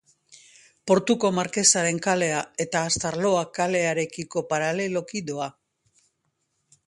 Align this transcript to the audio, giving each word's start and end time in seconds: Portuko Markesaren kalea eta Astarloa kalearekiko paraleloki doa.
Portuko 0.91 1.29
Markesaren 1.39 1.99
kalea 2.07 2.39
eta 2.65 2.81
Astarloa 2.91 3.45
kalearekiko 3.59 4.45
paraleloki 4.55 5.21
doa. 5.33 5.51